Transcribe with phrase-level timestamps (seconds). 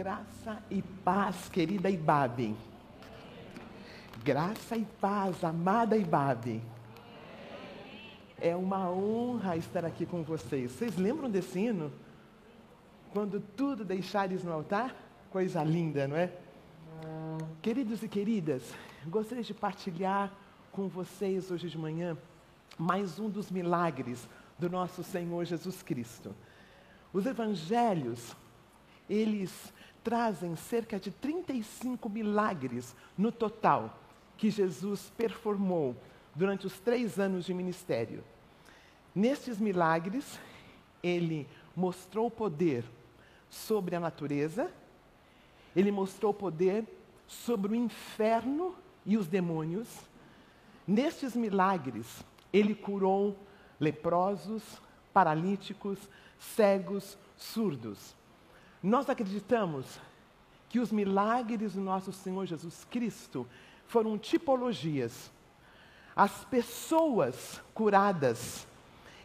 [0.00, 2.56] Graça e paz, querida Ibabe.
[4.24, 6.62] Graça e paz, amada Ibabe.
[8.40, 10.72] É uma honra estar aqui com vocês.
[10.72, 11.92] Vocês lembram desse hino?
[13.12, 14.96] Quando tudo deixares no altar?
[15.30, 16.32] Coisa linda, não é?
[17.60, 18.72] Queridos e queridas,
[19.06, 20.32] gostaria de partilhar
[20.72, 22.16] com vocês hoje de manhã
[22.78, 24.26] mais um dos milagres
[24.58, 26.34] do nosso Senhor Jesus Cristo.
[27.12, 28.34] Os evangelhos,
[29.06, 33.98] eles trazem cerca de 35 milagres no total
[34.36, 35.94] que Jesus performou
[36.34, 38.24] durante os três anos de ministério.
[39.14, 40.38] Nestes milagres,
[41.02, 42.84] ele mostrou poder
[43.48, 44.70] sobre a natureza,
[45.74, 46.84] ele mostrou poder
[47.26, 48.74] sobre o inferno
[49.04, 49.88] e os demônios.
[50.86, 53.36] Nestes milagres, ele curou
[53.78, 54.62] leprosos,
[55.12, 55.98] paralíticos,
[56.38, 58.14] cegos, surdos.
[58.82, 60.00] Nós acreditamos
[60.68, 63.46] que os milagres do nosso Senhor Jesus Cristo
[63.86, 65.30] foram tipologias.
[66.14, 68.66] As pessoas curadas,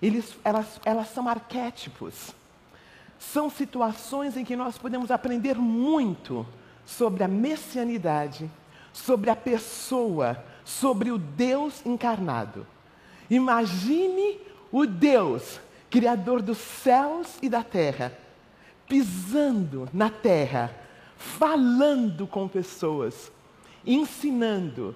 [0.01, 2.33] eles, elas, elas são arquétipos.
[3.17, 6.45] São situações em que nós podemos aprender muito
[6.85, 8.49] sobre a messianidade,
[8.91, 12.65] sobre a pessoa, sobre o Deus encarnado.
[13.29, 14.39] Imagine
[14.71, 18.11] o Deus, Criador dos céus e da terra,
[18.87, 20.73] pisando na terra,
[21.17, 23.31] falando com pessoas,
[23.85, 24.95] ensinando.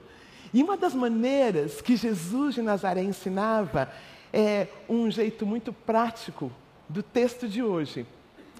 [0.53, 3.91] E uma das maneiras que Jesus de Nazaré ensinava
[4.33, 6.51] é um jeito muito prático
[6.87, 8.05] do texto de hoje.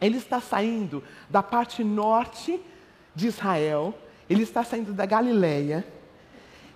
[0.01, 2.59] Ele está saindo da parte norte
[3.15, 3.93] de Israel,
[4.29, 5.85] ele está saindo da Galileia.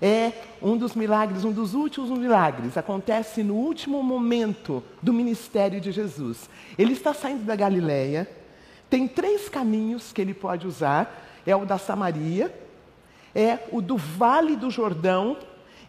[0.02, 5.94] É um dos milagres, um dos últimos milagres, acontece no último momento do ministério de
[5.94, 6.50] Jesus.
[6.78, 8.28] Ele está saindo da Galileia,
[8.94, 12.54] tem três caminhos que ele pode usar: é o da Samaria,
[13.34, 15.36] é o do Vale do Jordão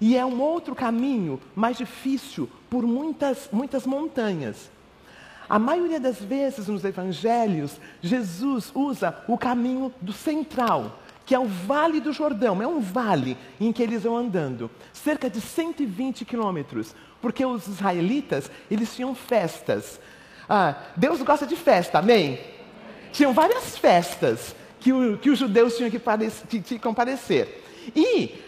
[0.00, 4.70] e é um outro caminho mais difícil por muitas, muitas montanhas.
[5.46, 11.45] A maioria das vezes nos evangelhos, Jesus usa o caminho do central, que é o
[11.45, 12.62] Vale do Jordão.
[12.62, 18.50] É um vale em que eles vão andando, cerca de 120 quilômetros, porque os israelitas
[18.70, 20.00] eles tinham festas.
[20.48, 22.54] Ah, Deus gosta de festa, amém?
[23.14, 26.01] Tinham várias festas que, o, que os judeus tinham que,
[26.48, 27.63] que, que comparecer.
[27.95, 28.42] E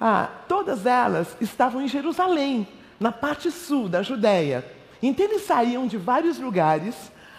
[0.00, 2.66] ah, todas elas estavam em Jerusalém,
[2.98, 4.64] na parte sul da Judéia.
[5.02, 6.94] Então eles saíam de vários lugares,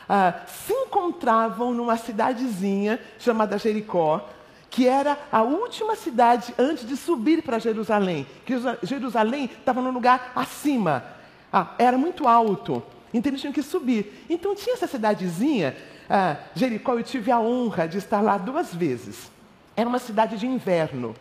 [0.07, 4.29] ah, se encontravam numa cidadezinha chamada Jericó,
[4.69, 8.27] que era a última cidade antes de subir para Jerusalém.
[8.45, 11.03] Que Jerusalém estava num lugar acima,
[11.51, 12.83] ah, era muito alto.
[13.11, 14.25] Então eles tinham que subir.
[14.29, 15.75] Então tinha essa cidadezinha
[16.09, 19.31] ah, Jericó, eu tive a honra de estar lá duas vezes.
[19.75, 21.15] Era uma cidade de inverno.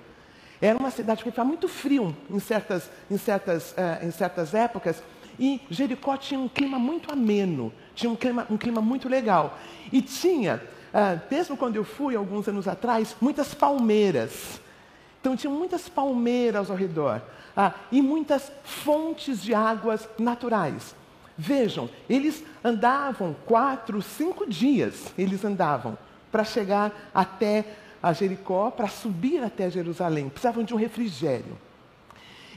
[0.61, 5.03] Era uma cidade que estava muito frio em certas, em, certas, uh, em certas épocas.
[5.39, 9.59] E Jericó tinha um clima muito ameno, tinha um clima, um clima muito legal.
[9.93, 10.63] E tinha,
[10.95, 14.59] uh, mesmo quando eu fui, alguns anos atrás, muitas palmeiras.
[15.21, 17.21] Então tinha muitas palmeiras ao redor.
[17.55, 20.96] Uh, e muitas fontes de águas naturais.
[21.39, 25.99] Vejam, eles andavam quatro, cinco dias, eles andavam
[26.33, 27.65] para chegar até
[28.03, 30.29] a Jericó, para subir até Jerusalém.
[30.29, 31.59] Precisavam de um refrigério.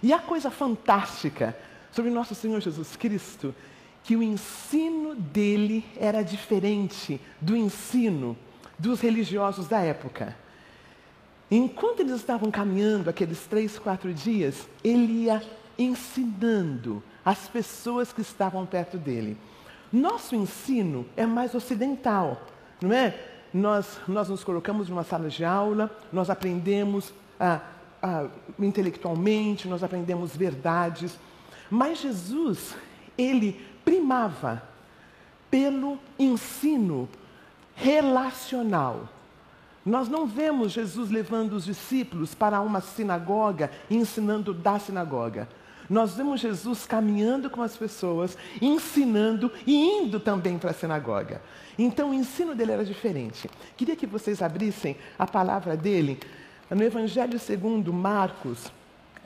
[0.02, 1.58] E a coisa fantástica
[1.92, 3.54] sobre nosso Senhor Jesus Cristo,
[4.04, 8.38] que o ensino dele era diferente do ensino
[8.78, 10.36] dos religiosos da época.
[11.52, 15.42] Enquanto eles estavam caminhando aqueles três, quatro dias, ele ia
[15.78, 19.38] ensinando as pessoas que estavam perto dele.
[19.94, 22.42] Nosso ensino é mais ocidental,
[22.82, 23.16] não é?
[23.54, 27.62] Nós, nós nos colocamos numa sala de aula, nós aprendemos ah,
[28.02, 28.26] ah,
[28.58, 31.20] intelectualmente, nós aprendemos verdades,
[31.70, 32.76] mas Jesus,
[33.16, 34.64] ele primava
[35.52, 37.08] pelo ensino
[37.76, 39.08] relacional.
[39.86, 45.48] Nós não vemos Jesus levando os discípulos para uma sinagoga e ensinando da sinagoga.
[45.90, 51.42] Nós vemos Jesus caminhando com as pessoas, ensinando e indo também para a sinagoga.
[51.78, 53.50] Então o ensino dele era diferente.
[53.76, 56.20] Queria que vocês abrissem a palavra dele
[56.70, 58.72] no Evangelho segundo Marcos,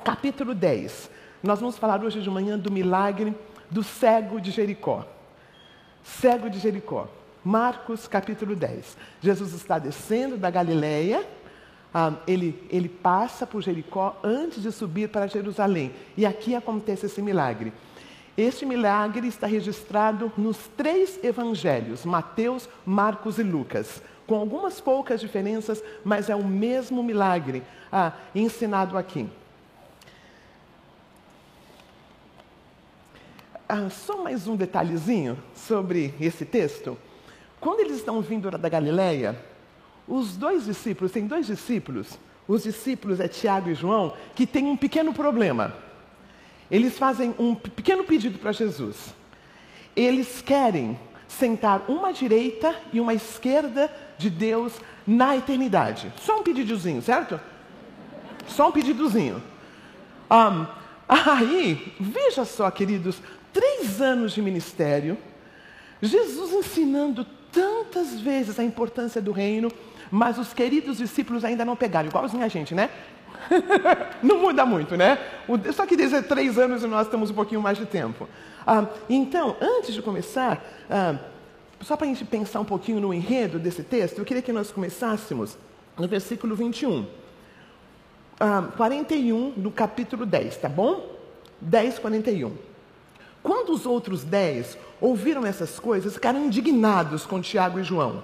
[0.05, 1.09] capítulo 10.
[1.41, 3.35] Nós vamos falar hoje de manhã do milagre
[3.69, 5.05] do cego de Jericó.
[6.01, 7.09] Cego de Jericó.
[7.43, 8.95] Marcos capítulo 10.
[9.19, 11.27] Jesus está descendo da Galileia
[11.93, 15.93] ah, ele, ele passa por Jericó antes de subir para Jerusalém.
[16.17, 17.71] E aqui acontece esse milagre.
[18.35, 24.01] Este milagre está registrado nos três evangelhos, Mateus, Marcos e Lucas.
[24.25, 27.61] com algumas poucas diferenças, mas é o mesmo milagre
[27.91, 29.29] ah, ensinado aqui.
[33.67, 36.97] Ah, só mais um detalhezinho sobre esse texto.
[37.59, 39.37] Quando eles estão vindo da Galileia,
[40.07, 44.77] os dois discípulos, tem dois discípulos, os discípulos é Tiago e João, que têm um
[44.77, 45.73] pequeno problema.
[46.69, 49.13] Eles fazem um pequeno pedido para Jesus.
[49.95, 54.73] Eles querem sentar uma direita e uma esquerda de Deus
[55.05, 56.11] na eternidade.
[56.21, 57.39] Só um pedidozinho, certo?
[58.47, 59.41] Só um pedidozinho.
[60.29, 60.65] Um,
[61.07, 63.21] aí, veja só, queridos,
[63.51, 65.17] três anos de ministério,
[66.01, 69.71] Jesus ensinando tantas vezes a importância do reino,
[70.11, 72.89] mas os queridos discípulos ainda não pegaram, igualzinho a gente, né?
[74.21, 75.17] não muda muito, né?
[75.73, 78.27] Só que dizer três anos e nós temos um pouquinho mais de tempo.
[78.65, 81.15] Ah, então, antes de começar, ah,
[81.81, 84.71] só para a gente pensar um pouquinho no enredo desse texto, eu queria que nós
[84.71, 85.57] começássemos
[85.97, 87.05] no versículo 21.
[88.39, 91.11] Ah, 41 do capítulo 10, tá bom?
[91.61, 92.53] 10, 41.
[93.41, 98.23] Quando os outros dez ouviram essas coisas, ficaram indignados com Tiago e João.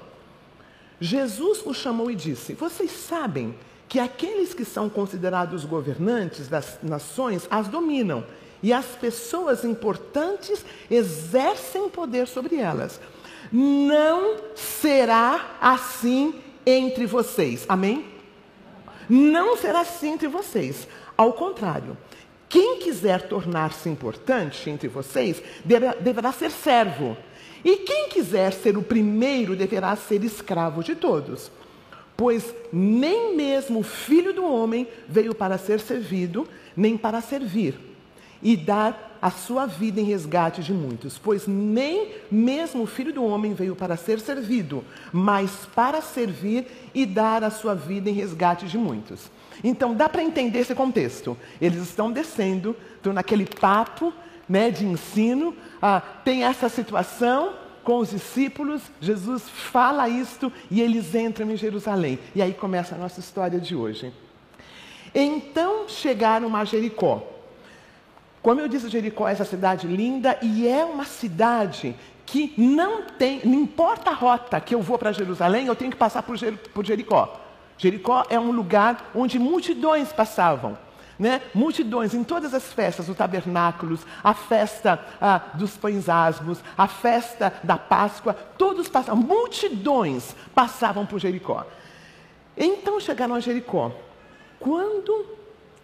[0.99, 3.55] Jesus os chamou e disse: Vocês sabem
[3.87, 8.23] que aqueles que são considerados governantes das nações as dominam,
[8.61, 12.99] e as pessoas importantes exercem poder sobre elas.
[13.51, 16.35] Não será assim
[16.65, 17.65] entre vocês.
[17.67, 18.05] Amém?
[19.09, 20.87] Não será assim entre vocês.
[21.17, 21.97] Ao contrário,
[22.47, 27.17] quem quiser tornar-se importante entre vocês deverá, deverá ser servo.
[27.63, 31.51] E quem quiser ser o primeiro deverá ser escravo de todos.
[32.15, 37.79] Pois nem mesmo o filho do homem veio para ser servido, nem para servir,
[38.41, 41.17] e dar a sua vida em resgate de muitos.
[41.17, 47.05] Pois nem mesmo o filho do homem veio para ser servido, mas para servir e
[47.05, 49.29] dar a sua vida em resgate de muitos.
[49.63, 51.37] Então dá para entender esse contexto.
[51.61, 54.13] Eles estão descendo, estão naquele papo
[54.47, 57.53] né, de ensino, ah, tem essa situação,
[57.83, 62.19] com os discípulos, Jesus fala isto e eles entram em Jerusalém.
[62.35, 64.13] E aí começa a nossa história de hoje.
[65.13, 67.23] Então chegaram a Jericó.
[68.41, 73.41] Como eu disse, Jericó é essa cidade linda e é uma cidade que não tem,
[73.43, 76.37] não importa a rota que eu vou para Jerusalém, eu tenho que passar por,
[76.85, 77.41] Jericó.
[77.77, 80.77] Jericó é um lugar onde multidões passavam
[81.19, 81.41] né?
[81.53, 87.53] multidões em todas as festas, os tabernáculos, a festa ah, dos pães asmos, a festa
[87.61, 91.67] da Páscoa, todos passavam, multidões passavam por Jericó.
[92.55, 93.91] Então chegaram a Jericó.
[94.59, 95.37] Quando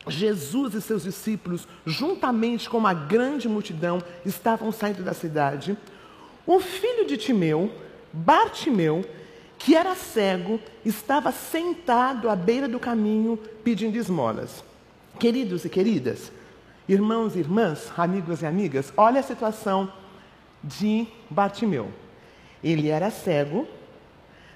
[0.07, 5.77] Jesus e seus discípulos, juntamente com uma grande multidão, estavam saindo da cidade,
[6.45, 7.71] o filho de Timeu,
[8.13, 9.03] Bartimeu,
[9.57, 14.63] que era cego, estava sentado à beira do caminho pedindo esmolas.
[15.19, 16.31] Queridos e queridas,
[16.87, 19.91] irmãos e irmãs, amigos e amigas, olha a situação
[20.63, 21.91] de Bartimeu.
[22.63, 23.67] Ele era cego,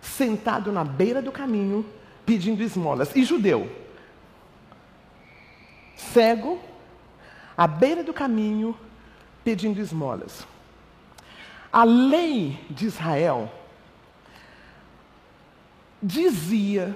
[0.01, 1.85] sentado na beira do caminho,
[2.25, 3.15] pedindo esmolas.
[3.15, 3.69] E judeu.
[5.95, 6.59] Cego,
[7.55, 8.75] à beira do caminho,
[9.43, 10.45] pedindo esmolas.
[11.71, 13.51] A lei de Israel
[16.01, 16.95] dizia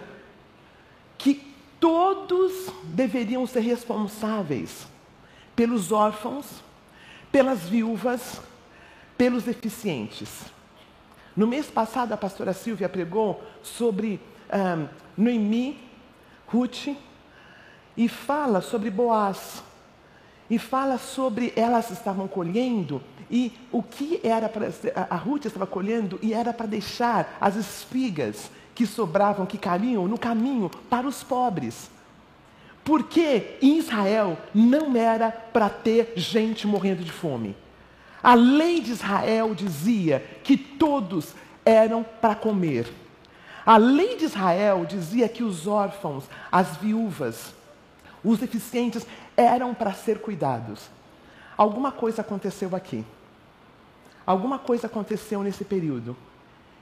[1.17, 1.52] que
[1.83, 4.87] todos deveriam ser responsáveis
[5.53, 6.63] pelos órfãos,
[7.29, 8.39] pelas viúvas,
[9.17, 10.45] pelos deficientes.
[11.35, 14.21] No mês passado, a pastora Silvia pregou sobre
[15.17, 15.77] Noemi,
[16.47, 16.95] Ruth,
[17.97, 19.61] e fala sobre Boaz.
[20.49, 24.69] E fala sobre elas estavam colhendo e o que era para.
[25.09, 30.17] A Ruth estava colhendo e era para deixar as espigas que sobravam, que caminham no
[30.17, 31.89] caminho para os pobres.
[32.83, 37.55] Porque em Israel não era para ter gente morrendo de fome.
[38.21, 41.33] A lei de Israel dizia que todos
[41.65, 42.91] eram para comer.
[43.65, 47.53] A lei de Israel dizia que os órfãos, as viúvas,
[48.23, 49.05] os deficientes
[49.37, 50.89] eram para ser cuidados.
[51.57, 53.05] Alguma coisa aconteceu aqui.
[54.25, 56.15] Alguma coisa aconteceu nesse período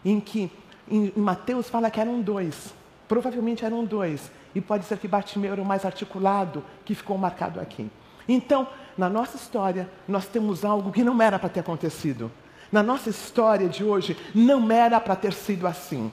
[0.06, 0.52] em que
[0.92, 2.74] em Mateus fala que eram dois.
[3.08, 4.30] Provavelmente eram dois.
[4.54, 7.90] E pode ser que Bartimeu era o mais articulado que ficou marcado aqui.
[8.28, 8.68] Então,
[8.98, 12.32] na nossa história, nós temos algo que não era para ter acontecido.
[12.72, 16.12] Na nossa história de hoje, não era para ter sido assim.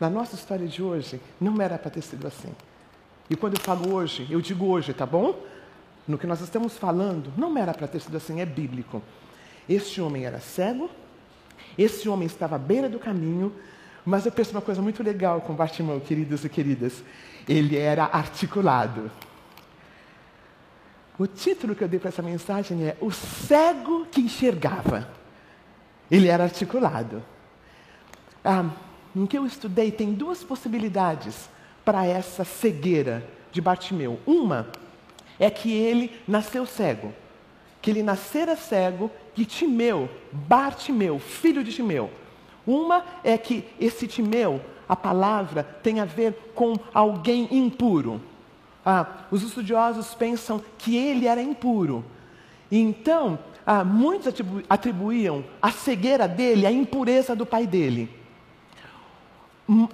[0.00, 2.52] Na nossa história de hoje, não era para ter sido assim.
[3.30, 5.34] E quando eu falo hoje, eu digo hoje, tá bom?
[6.06, 9.00] No que nós estamos falando, não era para ter sido assim, é bíblico.
[9.68, 10.90] Este homem era cego,
[11.78, 13.52] este homem estava à beira do caminho,
[14.04, 17.02] Mas eu penso uma coisa muito legal com Bartimão, queridos e queridas.
[17.48, 19.10] Ele era articulado.
[21.18, 25.08] O título que eu dei para essa mensagem é O cego que enxergava.
[26.10, 27.22] Ele era articulado.
[28.44, 28.70] Ah,
[29.14, 31.48] no que eu estudei, tem duas possibilidades
[31.84, 34.18] para essa cegueira de Bartimeu.
[34.26, 34.68] Uma
[35.38, 37.12] é que ele nasceu cego,
[37.80, 42.10] que ele nascera cego e Timeu, Bartimeu, filho de Timeu.
[42.66, 48.20] Uma é que esse Timeu, a palavra, tem a ver com alguém impuro.
[48.84, 52.04] Ah, os estudiosos pensam que ele era impuro.
[52.70, 58.08] Então, ah, muitos atribu atribuíam a cegueira dele à impureza do pai dele.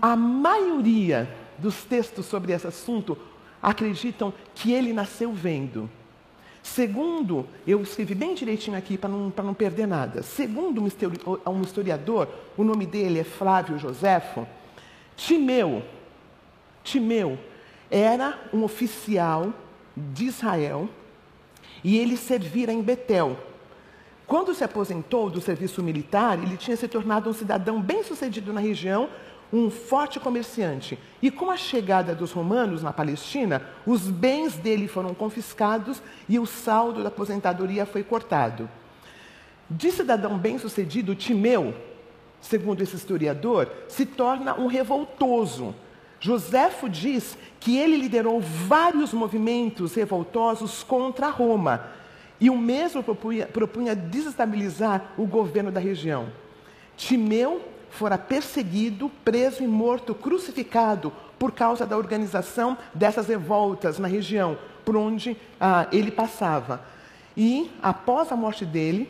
[0.00, 3.16] A maioria dos textos sobre esse assunto
[3.62, 5.90] acreditam que ele nasceu vendo.
[6.74, 10.22] Segundo, eu escrevi bem direitinho aqui para não, não perder nada.
[10.22, 14.46] Segundo um historiador, o nome dele é Flávio Joséfo,
[15.16, 15.82] Timeu,
[16.84, 17.38] Timeu
[17.90, 19.52] era um oficial
[19.96, 20.88] de Israel
[21.82, 23.36] e ele servira em Betel.
[24.26, 29.08] Quando se aposentou do serviço militar, ele tinha se tornado um cidadão bem-sucedido na região,
[29.52, 30.98] um forte comerciante.
[31.22, 36.46] E com a chegada dos romanos na Palestina, os bens dele foram confiscados e o
[36.46, 38.68] saldo da aposentadoria foi cortado.
[39.70, 41.74] De cidadão bem-sucedido, Timeu,
[42.40, 45.74] segundo esse historiador, se torna um revoltoso.
[46.20, 51.84] Joséfo diz que ele liderou vários movimentos revoltosos contra Roma
[52.40, 56.28] e o mesmo propunha, propunha desestabilizar o governo da região.
[56.96, 64.58] Timeu fora perseguido, preso e morto, crucificado por causa da organização dessas revoltas na região
[64.84, 66.80] por onde ah, ele passava.
[67.36, 69.08] E após a morte dele,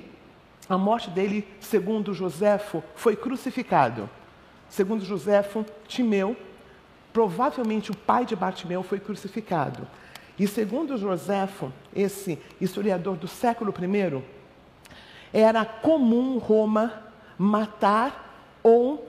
[0.68, 4.10] a morte dele, segundo Joséfo, foi crucificado.
[4.68, 6.36] Segundo Joséfo, Timeu,
[7.12, 9.86] provavelmente o pai de Bartimeu, foi crucificado.
[10.38, 14.22] E segundo Joséfo, esse historiador do século I,
[15.32, 17.04] era comum Roma
[17.38, 18.27] matar
[18.68, 19.08] ou,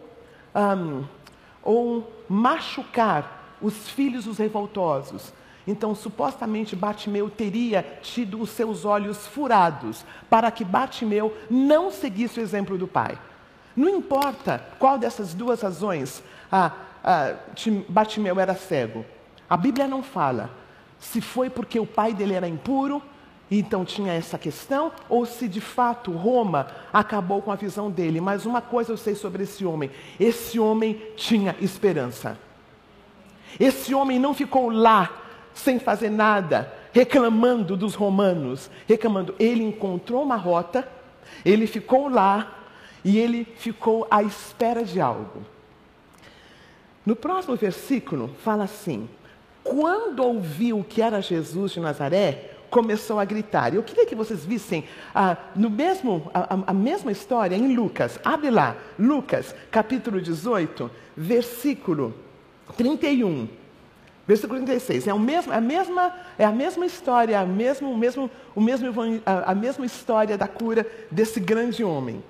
[0.56, 1.04] um,
[1.62, 5.34] ou machucar os filhos dos revoltosos.
[5.68, 12.42] Então, supostamente, Bartimeu teria tido os seus olhos furados para que Bartimeu não seguisse o
[12.42, 13.20] exemplo do pai.
[13.76, 16.72] Não importa qual dessas duas razões ah,
[17.04, 17.36] ah,
[17.88, 19.06] Bartimeu era cego.
[19.50, 20.50] A Bíblia não fala
[20.98, 23.02] se foi porque o pai dele era impuro
[23.58, 28.22] então tinha essa questão, ou se de fato Roma acabou com a visão dele.
[28.22, 29.90] Mas uma coisa eu sei sobre esse homem:
[30.20, 32.38] esse homem tinha esperança.
[33.60, 35.10] Esse homem não ficou lá
[35.54, 39.34] sem fazer nada, reclamando dos romanos, reclamando.
[39.40, 40.88] Ele encontrou uma rota,
[41.44, 42.56] ele ficou lá
[43.04, 45.42] e ele ficou à espera de algo.
[47.04, 49.10] No próximo versículo fala assim:
[49.64, 53.74] quando ouviu que era Jesus de Nazaré, começou a gritar.
[53.74, 58.20] Eu queria que vocês vissem ah, no mesmo, a, a, mesma história em Lucas.
[58.24, 62.14] Abre lá, Lucas, capítulo 18, versículo
[62.78, 63.48] 31.
[64.28, 65.08] Versículo 36.
[65.08, 68.94] É, o mesmo, a, mesma, é a mesma história, a, mesmo, o mesmo, o mesmo,
[69.26, 72.24] a, a mesma história da cura desse grande homem.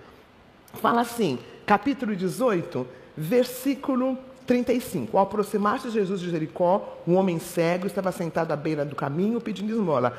[0.75, 4.17] Fala assim, capítulo 18, versículo
[4.49, 5.15] 35.
[5.15, 9.71] Ao aproximar-se Jesus de Jericó, um homem cego estava sentado à beira do caminho pedindo
[9.71, 10.17] esmola.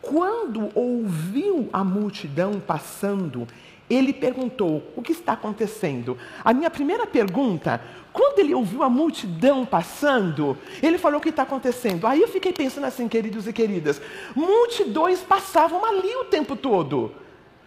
[0.00, 3.46] Quando ouviu a multidão passando,
[3.90, 6.16] ele perguntou: O que está acontecendo?
[6.42, 7.82] A minha primeira pergunta,
[8.14, 12.06] quando ele ouviu a multidão passando, ele falou: O que está acontecendo?
[12.06, 14.00] Aí eu fiquei pensando assim, queridos e queridas:
[14.34, 17.12] multidões passavam ali o tempo todo.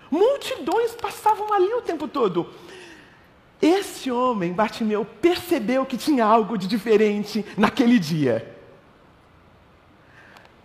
[0.09, 2.47] Multidões passavam ali o tempo todo.
[3.61, 8.55] Esse homem, Bartimeu, percebeu que tinha algo de diferente naquele dia.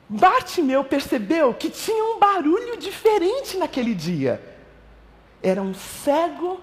[0.09, 4.41] Bartimeu percebeu que tinha um barulho diferente naquele dia.
[5.43, 6.61] Era um cego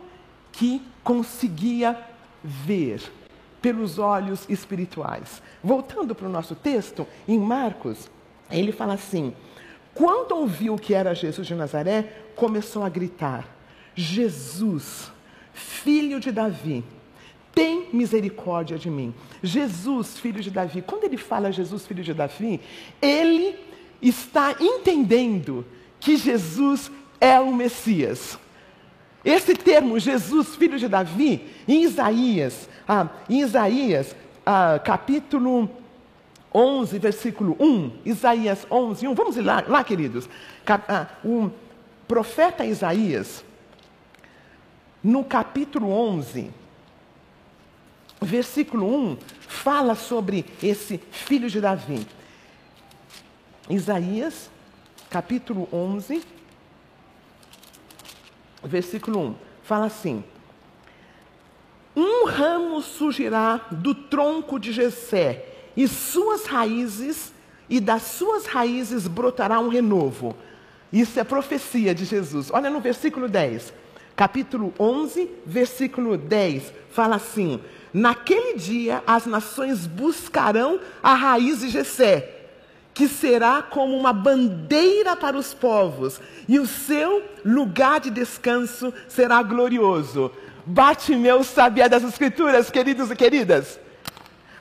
[0.52, 2.00] que conseguia
[2.44, 3.02] ver
[3.62, 5.42] pelos olhos espirituais.
[5.64, 8.10] Voltando para o nosso texto, em Marcos,
[8.50, 9.36] ele fala assim:
[9.94, 13.48] quando ouviu que era Jesus de Nazaré, começou a gritar:
[13.94, 15.12] Jesus,
[15.54, 16.84] filho de Davi,
[17.54, 19.14] tem misericórdia de mim.
[19.44, 22.60] Jesus, filho de Davi, quando ele fala Jesus, filho de Davi,
[23.02, 23.56] ele
[24.02, 25.66] está entendendo
[26.00, 28.40] que Jesus é o Messias.
[29.24, 34.16] Esse termo, Jesus, filho de Davi, em Isaías, ah, em Isaías,
[34.46, 35.70] ah, capítulo
[36.54, 40.28] 11, versículo 1, Isaías 11, 1, vamos lá, lá queridos.
[40.68, 41.52] Ah, o
[42.08, 43.44] profeta Isaías,
[45.04, 46.52] no capítulo 11,
[48.22, 49.18] versículo 1
[49.48, 52.06] fala sobre esse filho de Davi.
[53.70, 54.50] Isaías,
[55.10, 56.24] capítulo 11,
[58.64, 60.24] versículo 1, fala assim:
[61.96, 67.34] Um ramo surgirá do tronco de Jessé, e suas raízes,
[67.70, 70.36] e das suas raízes brotará um renovo.
[70.92, 72.52] Isso é profecia de Jesus.
[72.52, 73.81] Olha no versículo 10.
[74.22, 77.60] Capítulo 11, versículo 10, fala assim:
[77.92, 82.30] Naquele dia as nações buscarão a raiz de Jessé,
[82.94, 89.42] que será como uma bandeira para os povos, e o seu lugar de descanso será
[89.42, 90.32] glorioso.
[90.68, 93.80] Batimeu sabia das Escrituras, queridos e queridas.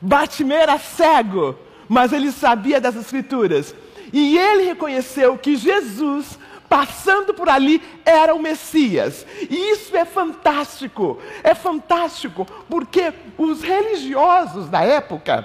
[0.00, 1.54] Batimeu era cego,
[1.86, 3.74] mas ele sabia das Escrituras.
[4.10, 6.38] E ele reconheceu que Jesus,
[6.70, 9.26] passando por ali, era o Messias.
[9.50, 11.18] E isso é fantástico.
[11.42, 15.44] É fantástico, porque os religiosos da época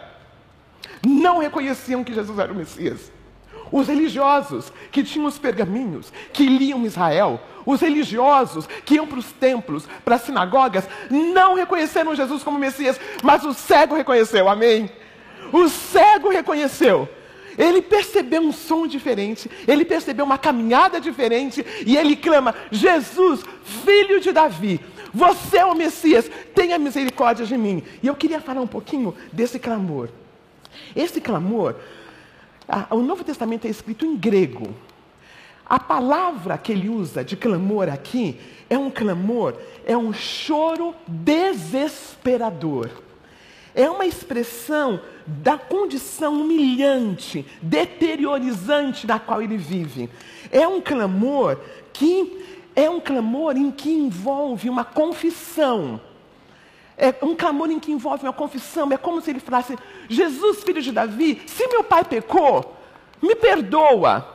[1.03, 3.12] não reconheciam que Jesus era o Messias.
[3.72, 9.32] Os religiosos que tinham os pergaminhos, que liam Israel, os religiosos que iam para os
[9.32, 14.91] templos, para as sinagogas, não reconheceram Jesus como Messias, mas o cego reconheceu, amém?
[15.51, 17.10] O cego reconheceu.
[17.57, 24.19] Ele percebeu um som diferente, ele percebeu uma caminhada diferente e ele clama: Jesus, filho
[24.19, 24.79] de Davi,
[25.13, 27.81] você é o Messias, tenha misericórdia de mim.
[28.03, 30.09] E eu queria falar um pouquinho desse clamor.
[30.93, 31.75] Esse clamor,
[32.89, 34.75] o Novo Testamento é escrito em grego.
[35.65, 38.38] A palavra que ele usa de clamor aqui
[38.69, 42.89] é um clamor, é um choro desesperador.
[43.75, 50.10] É uma expressão da condição humilhante, deteriorizante da qual ele vive.
[50.50, 51.60] É um clamor
[51.91, 52.41] que
[52.74, 56.00] é um clamor em que envolve uma confissão.
[56.98, 58.89] É um clamor em que envolve uma confissão.
[58.91, 59.77] É como se ele falasse:
[60.08, 62.77] Jesus, filho de Davi, se meu pai pecou,
[63.22, 64.33] me perdoa.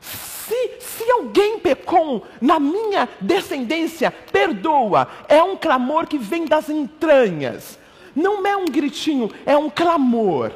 [0.00, 5.06] Se, se alguém pecou na minha descendência, perdoa.
[5.28, 7.78] É um clamor que vem das entranhas.
[8.14, 10.52] Não é um gritinho, é um clamor.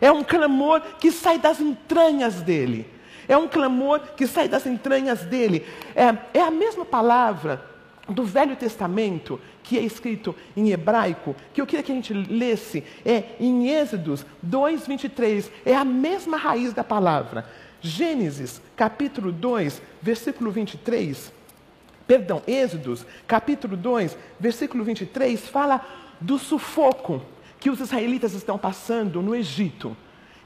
[0.00, 2.86] É um clamor que sai das entranhas dele.
[3.28, 5.66] É um clamor que sai das entranhas dele.
[5.94, 7.64] É, é a mesma palavra
[8.08, 12.84] do Velho Testamento que é escrito em hebraico, que eu queria que a gente lesse,
[13.04, 17.44] é em Êxodos 2:23, é a mesma raiz da palavra.
[17.80, 21.32] Gênesis, capítulo 2, versículo 23.
[22.06, 25.84] Perdão, Êxodos, capítulo 2, versículo 23 fala
[26.20, 27.22] do sufoco
[27.58, 29.96] que os israelitas estão passando no Egito.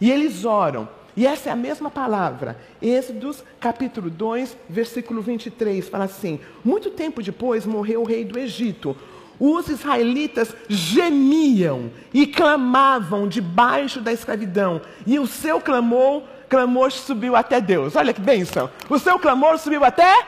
[0.01, 0.89] E eles oram.
[1.17, 2.59] E essa é a mesma palavra.
[2.81, 8.97] Êxodos, capítulo 2, versículo 23, fala assim: Muito tempo depois morreu o rei do Egito.
[9.39, 14.83] Os israelitas gemiam e clamavam debaixo da escravidão.
[15.07, 17.97] E o seu clamor, clamor subiu até Deus.
[17.97, 18.71] Olha que bênção.
[18.89, 20.27] O seu clamor subiu até?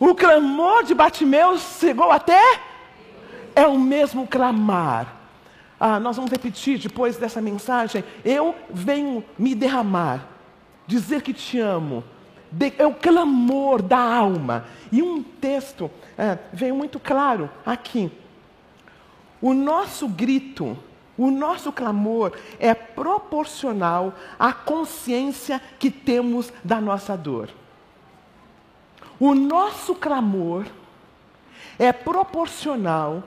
[0.00, 2.40] O clamor de Batimeu chegou até?
[3.54, 5.14] É o mesmo clamar.
[5.78, 8.04] Ah, nós vamos repetir depois dessa mensagem.
[8.24, 10.26] Eu venho me derramar,
[10.86, 12.02] dizer que te amo.
[12.78, 14.64] é o clamor da alma.
[14.90, 18.10] E um texto é, veio muito claro aqui.
[19.42, 20.76] O nosso grito,
[21.18, 27.50] o nosso clamor é proporcional à consciência que temos da nossa dor.
[29.20, 30.64] O nosso clamor
[31.78, 33.22] é proporcional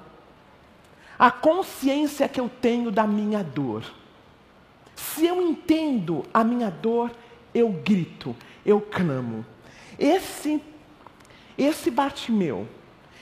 [1.18, 3.84] a consciência que eu tenho da minha dor.
[4.96, 7.12] Se eu entendo a minha dor,
[7.54, 9.46] eu grito, eu clamo.
[9.98, 10.62] Esse
[11.58, 12.68] esse Bartimeu,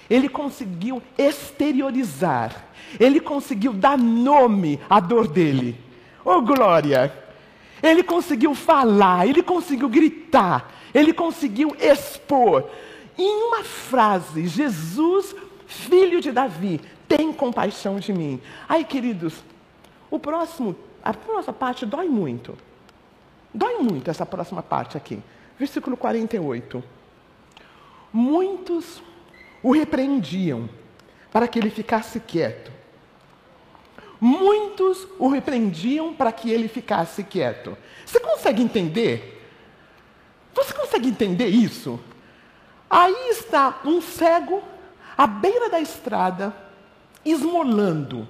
[0.10, 2.65] ele conseguiu exteriorizar,
[2.99, 5.79] ele conseguiu dar nome à dor dele.
[6.23, 7.13] Oh glória!
[7.81, 12.69] Ele conseguiu falar, ele conseguiu gritar, ele conseguiu expor.
[13.17, 18.41] Em uma frase, Jesus, filho de Davi, tem compaixão de mim.
[18.67, 19.43] Ai, queridos,
[20.09, 22.57] o próximo, a próxima parte dói muito.
[23.53, 25.21] Dói muito essa próxima parte aqui.
[25.57, 26.83] Versículo 48.
[28.11, 29.01] Muitos
[29.63, 30.69] o repreendiam
[31.31, 32.71] para que ele ficasse quieto.
[34.19, 37.77] Muitos o repreendiam para que ele ficasse quieto.
[38.05, 39.43] Você consegue entender?
[40.53, 41.99] Você consegue entender isso?
[42.89, 44.63] Aí está um cego
[45.17, 46.55] à beira da estrada,
[47.25, 48.27] esmolando.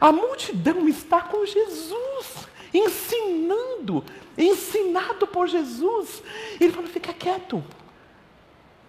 [0.00, 4.04] A multidão está com Jesus, ensinando,
[4.36, 6.22] ensinado por Jesus.
[6.60, 7.64] Ele falou: fica quieto,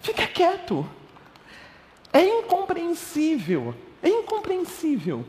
[0.02, 0.88] fica quieto.
[2.12, 5.26] É incompreensível É incompreensível.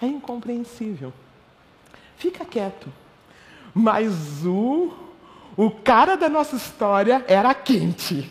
[0.00, 1.12] É incompreensível.
[2.16, 2.92] Fica quieto.
[3.74, 4.92] Mas o,
[5.56, 8.30] o cara da nossa história era quente.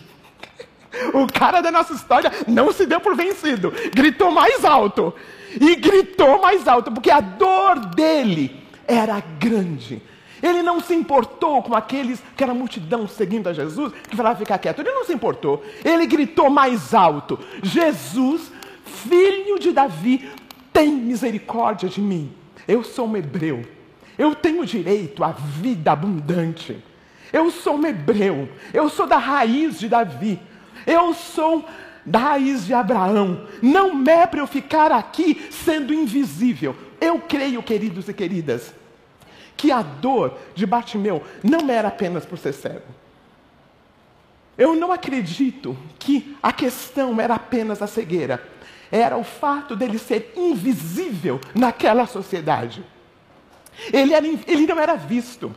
[1.12, 3.72] O cara da nossa história não se deu por vencido.
[3.94, 5.14] Gritou mais alto.
[5.60, 10.02] E gritou mais alto, porque a dor dele era grande.
[10.42, 14.80] Ele não se importou com aqueles, aquela multidão seguindo a Jesus, que falava ficar quieto.
[14.80, 15.64] Ele não se importou.
[15.84, 18.52] Ele gritou mais alto: Jesus,
[18.84, 20.30] filho de Davi,
[20.72, 22.32] tem misericórdia de mim.
[22.66, 23.64] Eu sou um hebreu.
[24.18, 26.76] Eu tenho direito à vida abundante.
[27.32, 28.48] Eu sou um hebreu.
[28.72, 30.38] Eu sou da raiz de Davi.
[30.86, 31.64] Eu sou
[32.04, 33.46] da raiz de Abraão.
[33.62, 36.76] Não é para eu ficar aqui sendo invisível.
[37.00, 38.74] Eu creio, queridos e queridas,
[39.56, 43.04] que a dor de Bartimeu não era apenas por ser cego.
[44.56, 48.42] Eu não acredito que a questão era apenas a cegueira.
[48.90, 52.84] Era o fato dele ser invisível naquela sociedade.
[53.92, 55.54] Ele, era, ele não era visto.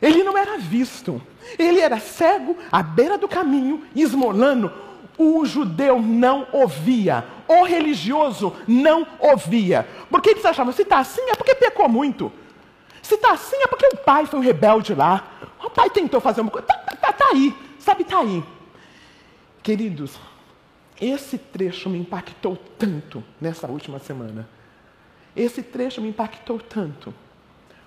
[0.00, 1.20] Ele não era visto.
[1.58, 4.72] Ele era cego à beira do caminho, esmolando.
[5.18, 7.24] O judeu não ouvia.
[7.48, 9.86] O religioso não ouvia.
[10.10, 12.30] Porque eles achavam, se está assim é porque pecou muito.
[13.02, 15.24] Se está assim é porque o pai foi um rebelde lá.
[15.64, 16.66] O pai tentou fazer uma coisa.
[16.66, 18.44] Está tá, tá, tá aí, sabe, está aí.
[19.62, 20.18] Queridos,
[21.00, 24.48] esse trecho me impactou tanto nessa última semana.
[25.34, 27.14] Esse trecho me impactou tanto.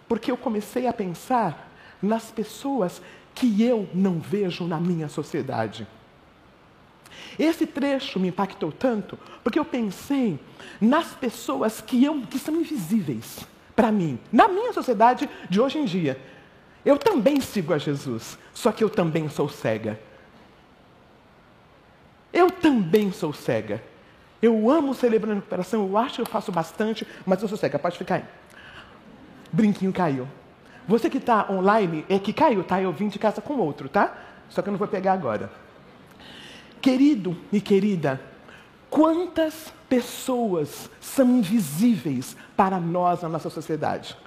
[0.08, 1.69] Porque eu comecei a pensar
[2.02, 3.02] nas pessoas
[3.34, 5.88] que eu não vejo na minha sociedade.
[7.38, 10.40] Esse trecho me impactou tanto porque eu pensei
[10.80, 15.86] nas pessoas que, eu, que são invisíveis para mim, na minha sociedade de hoje em
[15.86, 16.20] dia.
[16.86, 20.00] Eu também sigo a Jesus, só que eu também sou cega.
[22.32, 23.82] Eu também sou cega.
[24.42, 27.80] Eu amo celebrar a recuperação, eu acho que eu faço bastante, mas eu sou cega.
[27.80, 28.24] Pode ficar aí.
[29.52, 30.28] Brinquinho caiu.
[30.90, 32.82] Você que está online, é que caiu, tá?
[32.82, 34.12] Eu vim de casa com outro, tá?
[34.50, 35.52] Só que eu não vou pegar agora.
[36.82, 38.20] Querido e querida,
[38.90, 44.18] quantas pessoas são invisíveis para nós na nossa sociedade.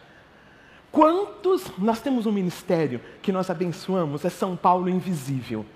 [0.92, 5.66] Quantos nós temos um ministério que nós abençoamos, é São Paulo invisível.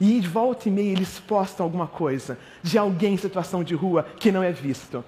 [0.00, 4.06] E de volta e meia eles postam alguma coisa de alguém em situação de rua
[4.20, 5.04] que não é visto.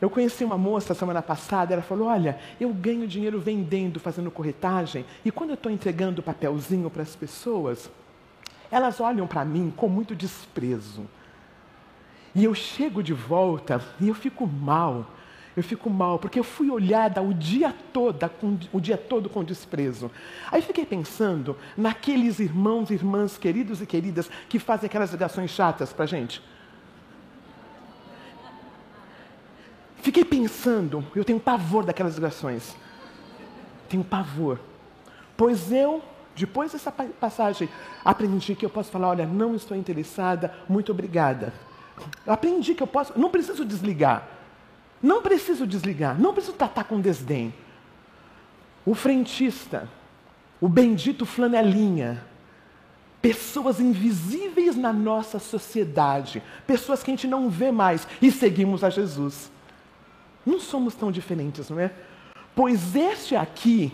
[0.00, 5.04] Eu conheci uma moça semana passada, ela falou: Olha, eu ganho dinheiro vendendo, fazendo corretagem,
[5.24, 7.90] e quando eu estou entregando papelzinho para as pessoas,
[8.70, 11.06] elas olham para mim com muito desprezo.
[12.34, 15.06] E eu chego de volta e eu fico mal.
[15.56, 19.42] Eu fico mal, porque eu fui olhada o dia todo, com, o dia todo com
[19.42, 20.08] desprezo.
[20.50, 25.92] Aí fiquei pensando naqueles irmãos e irmãs queridos e queridas que fazem aquelas ligações chatas
[25.92, 26.40] para a gente.
[30.02, 32.74] Fiquei pensando, eu tenho pavor daquelas ligações.
[33.88, 34.58] Tenho pavor.
[35.36, 36.02] Pois eu,
[36.34, 37.68] depois dessa passagem,
[38.04, 41.52] aprendi que eu posso falar: olha, não estou interessada, muito obrigada.
[42.26, 44.26] Eu aprendi que eu posso, não preciso desligar.
[45.02, 47.54] Não preciso desligar, não preciso tratar com desdém.
[48.84, 49.88] O frentista,
[50.60, 52.22] o bendito flanelinha,
[53.20, 58.90] pessoas invisíveis na nossa sociedade, pessoas que a gente não vê mais e seguimos a
[58.90, 59.50] Jesus.
[60.44, 61.90] Não somos tão diferentes, não é?
[62.54, 63.92] Pois este aqui,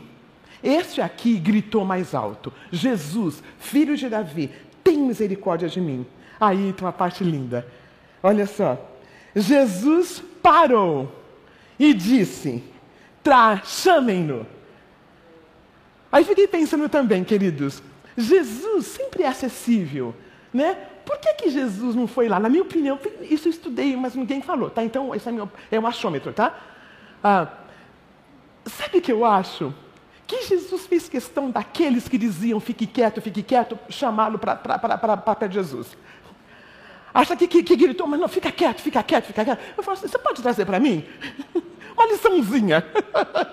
[0.62, 4.50] este aqui gritou mais alto: Jesus, filho de Davi,
[4.82, 6.06] tem misericórdia de mim.
[6.40, 7.66] Aí tem uma parte linda.
[8.22, 8.78] Olha só.
[9.34, 11.12] Jesus parou
[11.78, 12.62] e disse:
[13.64, 14.46] chamem-no.
[16.10, 17.82] Aí fiquei pensando também, queridos,
[18.16, 20.14] Jesus sempre é acessível,
[20.52, 20.78] né?
[21.06, 22.40] Por que, que Jesus não foi lá?
[22.40, 24.82] Na minha opinião, isso eu estudei, mas ninguém falou, tá?
[24.82, 26.52] Então, esse é, meu, é um achômetro, tá?
[27.22, 27.46] Ah,
[28.66, 29.72] sabe o que eu acho?
[30.26, 35.96] Que Jesus fez questão daqueles que diziam fique quieto, fique quieto, chamá-lo para Jesus.
[37.14, 39.60] Acha que, que, que gritou, mas não, fica quieto, fica quieto, fica quieto.
[39.76, 41.06] Eu falo assim, você pode trazer para mim?
[41.96, 42.84] Uma liçãozinha.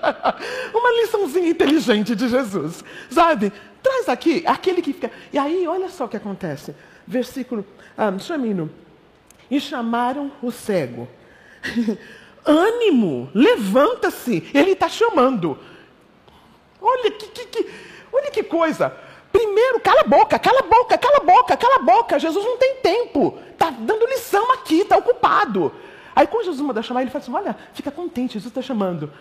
[0.74, 2.84] Uma liçãozinha inteligente de Jesus.
[3.12, 3.54] Sabe?
[3.82, 5.12] Traz aqui, aquele que fica.
[5.32, 6.74] E aí, olha só o que acontece.
[7.06, 7.66] Versículo,
[7.98, 8.70] ah, chamino.
[9.50, 11.08] E chamaram o cego.
[12.46, 14.50] Ânimo, levanta-se.
[14.54, 15.58] Ele está chamando.
[16.82, 17.70] Olha que, que, que,
[18.12, 18.94] olha que coisa.
[19.32, 22.20] Primeiro, cala a boca, cala a boca, cala a boca, cala a boca.
[22.20, 23.38] Jesus não tem tempo.
[23.52, 25.74] Está dando lição aqui, está ocupado.
[26.16, 29.12] Aí quando Jesus manda chamar, ele fala assim: olha, fica contente, Jesus está chamando.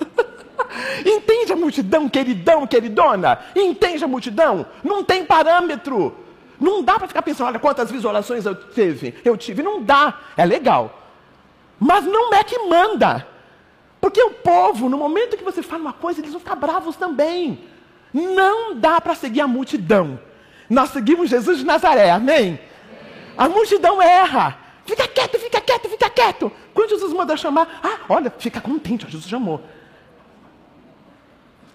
[1.06, 3.38] Entende a multidão, queridão, queridona?
[3.54, 4.66] Entende a multidão?
[4.84, 6.25] Não tem parâmetro.
[6.58, 9.62] Não dá para ficar pensando, olha quantas visualizações eu tive, eu tive.
[9.62, 10.18] Não dá.
[10.36, 11.02] É legal.
[11.78, 13.26] Mas não é que manda.
[14.00, 17.60] Porque o povo, no momento que você fala uma coisa, eles vão ficar bravos também.
[18.12, 20.18] Não dá para seguir a multidão.
[20.70, 22.58] Nós seguimos Jesus de Nazaré, amém?
[23.36, 24.58] A multidão erra.
[24.84, 26.52] Fica quieto, fica quieto, fica quieto.
[26.72, 29.60] Quando Jesus manda chamar, ah, olha, fica contente, Jesus chamou.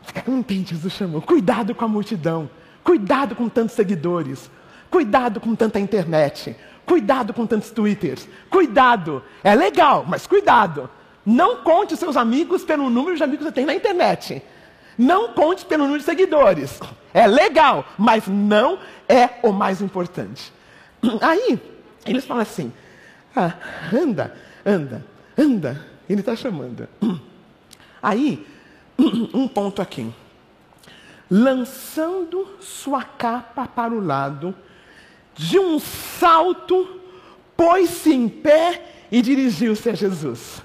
[0.03, 1.21] Fica contente, Jesus chamou.
[1.21, 2.49] Cuidado com a multidão.
[2.83, 4.49] Cuidado com tantos seguidores.
[4.91, 6.55] Cuidado com tanta internet.
[6.85, 8.27] Cuidado com tantos twitters.
[8.49, 9.23] Cuidado.
[9.41, 10.89] É legal, mas cuidado.
[11.25, 14.43] Não conte seus amigos pelo número de amigos que você tem na internet.
[14.97, 16.79] Não conte pelo número de seguidores.
[17.13, 18.77] É legal, mas não
[19.07, 20.51] é o mais importante.
[21.21, 21.59] Aí,
[22.05, 22.73] eles falam assim:
[23.35, 23.53] ah,
[23.93, 25.05] anda, anda,
[25.37, 25.87] anda.
[26.09, 26.87] Ele está chamando.
[28.03, 28.45] Aí,
[29.33, 30.13] um ponto aqui.
[31.29, 34.53] Lançando sua capa para o lado,
[35.35, 36.99] de um salto,
[37.55, 40.61] pôs-se em pé e dirigiu-se a Jesus.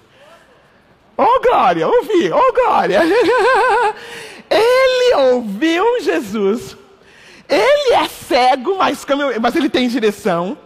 [1.17, 3.01] Oh glória, ouvi, oh glória.
[4.51, 6.77] ele ouviu Jesus.
[7.49, 10.59] Ele é cego, mas, eu, mas ele tem direção.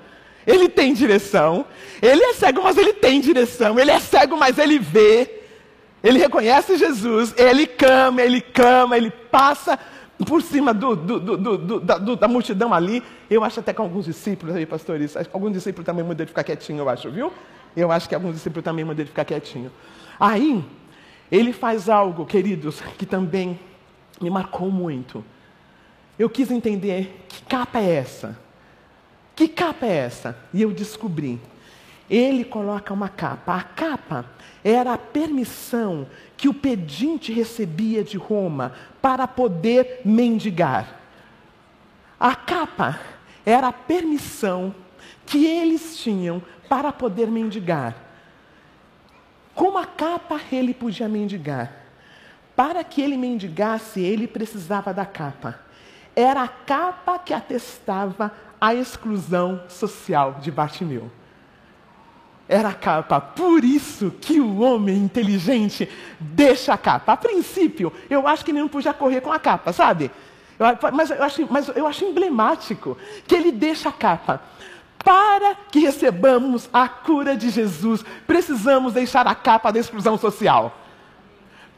[0.47, 1.67] Ele tem direção.
[2.01, 3.79] Ele é cego, mas ele tem direção.
[3.79, 5.41] Ele é cego, mas ele vê.
[6.03, 7.35] Ele reconhece Jesus.
[7.37, 9.79] Ele clama, ele clama, ele passa
[10.27, 13.03] por cima do, do, do, da, multidão ali.
[13.29, 16.81] Eu acho até que alguns discípulos aí, pastores, alguns discípulos também mandam ele ficar quietinho,
[16.81, 17.33] eu acho, viu?
[17.77, 19.71] Eu acho que alguns discípulos também mandam ele ficar quietinho.
[20.19, 20.65] Aí,
[21.31, 23.59] ele faz algo, queridos, que também
[24.21, 25.25] me marcou muito.
[26.19, 28.39] Eu quis entender que capa é essa?
[29.35, 30.37] Que capa é essa?
[30.53, 31.41] E eu descobri.
[32.11, 33.55] Ele coloca uma capa.
[33.55, 34.25] A capa
[34.65, 41.01] era a permissão que o pedinte recebia de Roma para poder mendigar.
[42.19, 42.99] A capa
[43.47, 44.75] era a permissão
[45.25, 47.95] que eles tinham para poder mendigar.
[49.55, 51.73] Com a capa ele podia mendigar.
[52.57, 55.61] Para que ele mendigasse, ele precisava da capa.
[56.15, 61.11] Era a capa que atestava a exclusão social de Bartimeu.
[62.51, 63.21] Era a capa.
[63.21, 67.13] Por isso que o homem inteligente deixa a capa.
[67.13, 70.11] A princípio, eu acho que ele não podia correr com a capa, sabe?
[70.93, 74.43] mas, eu acho, mas eu acho emblemático que ele deixa a capa.
[74.99, 80.77] Para que recebamos a cura de Jesus, precisamos deixar a capa da exclusão social.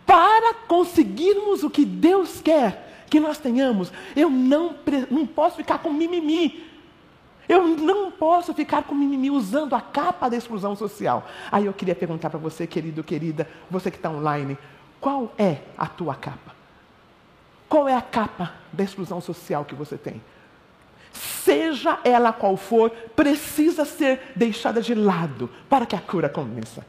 [0.06, 4.74] Para conseguirmos o que Deus quer que nós tenhamos, eu não,
[5.11, 6.71] não posso ficar com mimimi.
[7.53, 11.29] Eu não posso ficar com mimimi usando a capa da exclusão social.
[11.51, 14.57] Aí eu queria perguntar para você, querido, querida, você que está online,
[14.99, 16.55] qual é a tua capa?
[17.69, 20.23] Qual é a capa da exclusão social que você tem?
[21.12, 26.81] seja ela qual for, precisa ser deixada de lado para que a cura comece.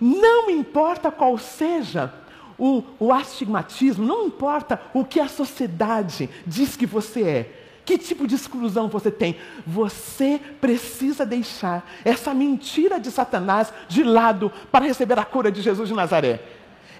[0.00, 2.12] Não importa qual seja
[2.58, 7.59] o, o astigmatismo, não importa o que a sociedade diz que você é,
[7.90, 9.36] que tipo de exclusão você tem?
[9.66, 15.88] Você precisa deixar essa mentira de Satanás de lado para receber a cura de Jesus
[15.88, 16.40] de Nazaré.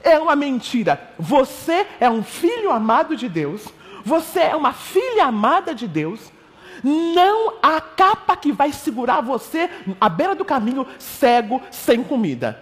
[0.03, 1.13] É uma mentira.
[1.17, 3.69] Você é um filho amado de Deus.
[4.05, 6.33] Você é uma filha amada de Deus.
[6.83, 12.61] Não há capa que vai segurar você à beira do caminho, cego, sem comida.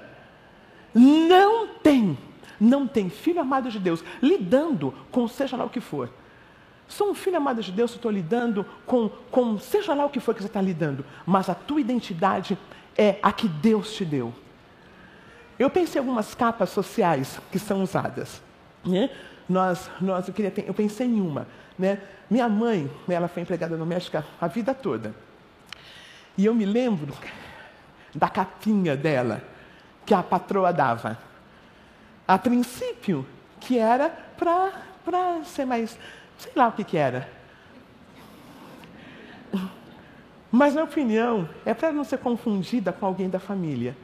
[0.92, 2.18] Não tem,
[2.60, 6.10] não tem filho amado de Deus lidando com seja lá o que for.
[6.88, 10.34] Sou um filho amado de Deus, estou lidando com, com seja lá o que for
[10.34, 12.58] que você está lidando, mas a tua identidade
[12.96, 14.34] é a que Deus te deu.
[15.58, 18.40] Eu pensei em algumas capas sociais que são usadas.
[18.84, 19.10] Né?
[19.48, 21.46] nós, nós eu, queria, eu pensei em uma.
[21.78, 22.00] Né?
[22.28, 25.14] Minha mãe, ela foi empregada doméstica a vida toda.
[26.36, 27.14] E eu me lembro
[28.14, 29.42] da capinha dela,
[30.04, 31.18] que a patroa dava.
[32.26, 33.26] A princípio,
[33.58, 35.98] que era para ser mais,
[36.38, 37.28] sei lá o que, que era.
[40.50, 43.94] Mas, na opinião, é para não ser confundida com alguém da família.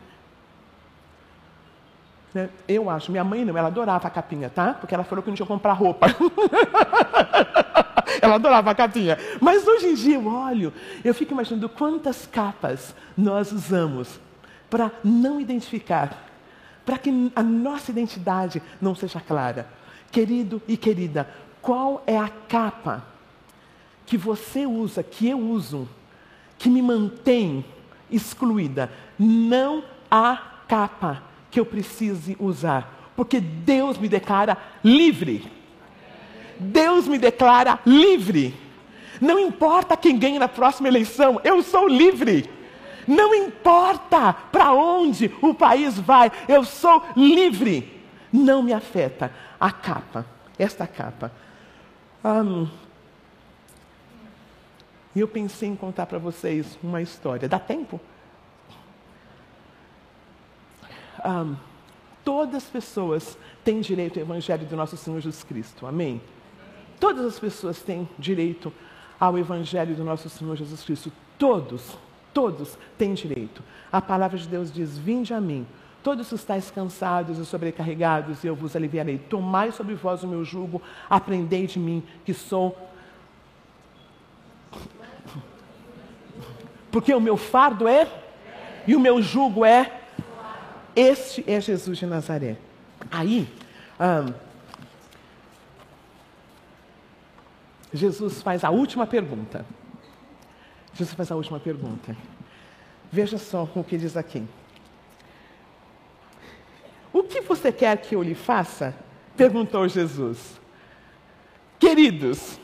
[2.34, 2.50] Né?
[2.68, 3.10] Eu acho.
[3.10, 4.74] Minha mãe não, ela adorava a capinha, tá?
[4.74, 6.06] Porque ela falou que não tinha que comprar roupa.
[8.20, 9.16] ela adorava a capinha.
[9.40, 10.72] Mas hoje em dia eu olho,
[11.04, 14.20] eu fico imaginando quantas capas nós usamos
[14.68, 16.28] para não identificar,
[16.84, 19.66] para que a nossa identidade não seja clara.
[20.10, 21.28] Querido e querida,
[21.64, 23.02] qual é a capa
[24.04, 25.88] que você usa, que eu uso,
[26.58, 27.64] que me mantém
[28.10, 28.92] excluída?
[29.18, 30.36] Não há
[30.68, 35.50] capa que eu precise usar, porque Deus me declara livre.
[36.60, 38.54] Deus me declara livre.
[39.18, 42.50] Não importa quem ganhe na próxima eleição, eu sou livre.
[43.08, 48.02] Não importa para onde o país vai, eu sou livre.
[48.30, 49.32] Não me afeta.
[49.58, 50.26] A capa,
[50.58, 51.32] esta capa.
[52.24, 52.66] Um,
[55.14, 57.46] eu pensei em contar para vocês uma história.
[57.48, 58.00] Dá tempo?
[61.24, 61.54] Um,
[62.24, 65.86] todas as pessoas têm direito ao Evangelho do nosso Senhor Jesus Cristo.
[65.86, 66.20] Amém?
[66.98, 68.72] Todas as pessoas têm direito
[69.20, 71.12] ao Evangelho do nosso Senhor Jesus Cristo.
[71.38, 71.98] Todos,
[72.32, 73.62] todos têm direito.
[73.92, 75.66] A palavra de Deus diz: Vinde a mim,
[76.04, 79.16] todos os estáis cansados e sobrecarregados, eu vos aliviarei.
[79.16, 82.76] Tomai sobre vós o meu jugo, aprendei de mim, que sou.
[86.92, 88.06] Porque o meu fardo é
[88.86, 90.02] e o meu jugo é.
[90.94, 92.58] Este é Jesus de Nazaré.
[93.10, 93.48] Aí,
[97.92, 99.64] Jesus faz a última pergunta.
[100.92, 102.14] Jesus faz a última pergunta.
[103.10, 104.46] Veja só o que diz aqui.
[107.14, 108.94] O que você quer que eu lhe faça?
[109.34, 110.60] Perguntou Jesus.
[111.78, 112.58] Queridos,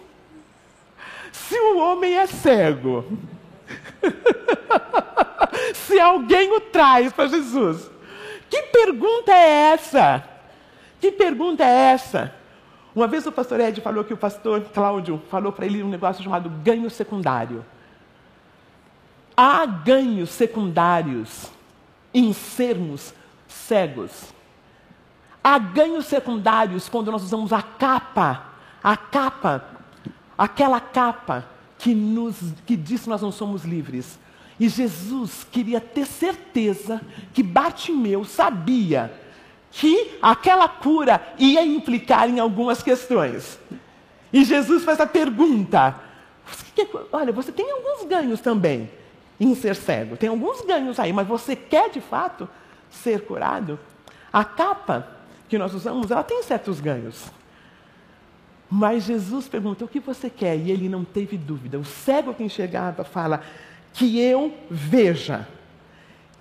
[1.33, 3.07] se o homem é cego,
[5.75, 7.91] se alguém o traz para Jesus,
[8.51, 10.23] que pergunta é essa?
[11.01, 12.35] Que pergunta é essa?
[12.95, 16.23] Uma vez o pastor Ed falou que o pastor Cláudio falou para ele um negócio
[16.23, 17.65] chamado ganho secundário.
[19.35, 21.51] Há ganhos secundários
[22.13, 23.15] em sermos
[23.49, 24.39] cegos.
[25.43, 28.45] Há ganhos secundários quando nós usamos a capa,
[28.83, 29.65] a capa,
[30.37, 31.47] aquela capa
[31.79, 34.19] que nos que diz que nós não somos livres.
[34.59, 37.01] E Jesus queria ter certeza
[37.33, 39.11] que Bartimeu sabia
[39.71, 43.59] que aquela cura ia implicar em algumas questões.
[44.31, 45.99] E Jesus faz a pergunta:
[47.11, 48.91] olha, você tem alguns ganhos também
[49.39, 52.47] em ser cego, tem alguns ganhos aí, mas você quer de fato
[52.91, 53.81] ser curado?
[54.31, 55.20] A capa
[55.51, 57.31] que nós usamos, ela tem certos ganhos.
[58.71, 60.57] Mas Jesus pergunta: o que você quer?
[60.57, 61.77] E ele não teve dúvida.
[61.77, 63.43] O cego que enxergava fala:
[63.93, 65.47] que eu veja.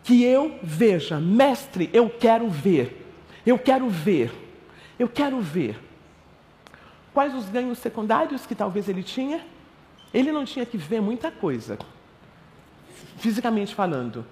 [0.03, 3.05] Que eu veja, mestre, eu quero ver.
[3.45, 4.31] Eu quero ver.
[4.97, 5.77] Eu quero ver.
[7.13, 9.43] Quais os ganhos secundários que talvez ele tinha?
[10.13, 11.77] Ele não tinha que ver muita coisa,
[13.17, 14.25] fisicamente falando.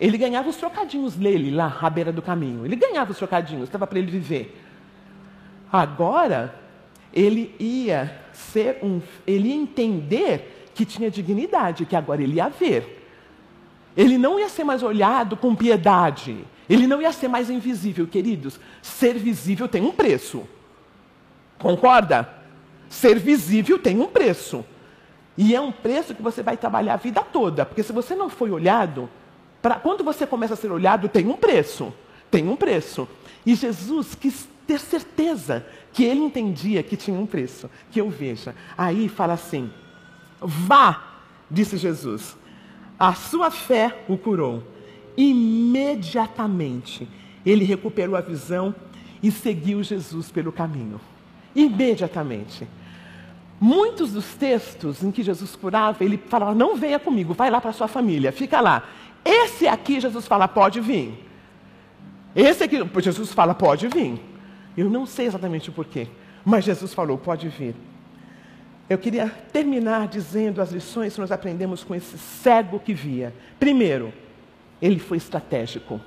[0.00, 2.64] Ele ganhava os trocadinhos dele lá à beira do caminho.
[2.64, 4.58] Ele ganhava os trocadinhos, estava para ele viver.
[5.70, 6.54] Agora,
[7.12, 12.96] ele ia ser um, ele ia entender que tinha dignidade, que agora ele ia ver.
[13.94, 16.44] Ele não ia ser mais olhado com piedade.
[16.68, 18.58] Ele não ia ser mais invisível, queridos.
[18.80, 20.48] Ser visível tem um preço.
[21.58, 22.26] Concorda?
[22.88, 24.64] Ser visível tem um preço.
[25.36, 27.66] E é um preço que você vai trabalhar a vida toda.
[27.66, 29.10] Porque se você não foi olhado,
[29.60, 31.92] pra, quando você começa a ser olhado, tem um preço.
[32.30, 33.08] Tem um preço.
[33.44, 37.70] E Jesus quis ter certeza que ele entendia que tinha um preço.
[37.90, 38.54] Que eu veja.
[38.76, 39.70] Aí fala assim:
[40.40, 41.18] Vá,
[41.50, 42.36] disse Jesus.
[42.98, 44.62] A sua fé o curou.
[45.16, 47.08] Imediatamente,
[47.44, 48.74] ele recuperou a visão
[49.22, 51.00] e seguiu Jesus pelo caminho.
[51.54, 52.66] Imediatamente.
[53.60, 57.72] Muitos dos textos em que Jesus curava, ele falava: Não venha comigo, vai lá para
[57.72, 58.84] sua família, fica lá.
[59.24, 61.26] Esse aqui, Jesus fala: Pode vir.
[62.34, 64.20] Esse aqui, Jesus fala: Pode vir.
[64.76, 66.08] Eu não sei exatamente o porquê,
[66.44, 67.74] mas Jesus falou: Pode vir.
[68.88, 73.32] Eu queria terminar dizendo as lições que nós aprendemos com esse cego que via.
[73.58, 74.12] Primeiro,
[74.82, 76.00] ele foi estratégico.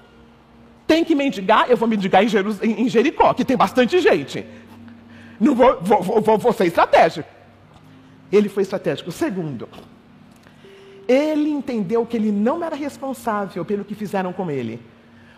[0.85, 2.27] Tem que mendigar, eu vou mendigar em,
[2.81, 4.45] em Jericó, que tem bastante gente.
[5.39, 7.29] Não vou, vou, vou, vou ser estratégico.
[8.31, 9.11] Ele foi estratégico.
[9.11, 9.69] Segundo,
[11.07, 14.81] ele entendeu que ele não era responsável pelo que fizeram com ele,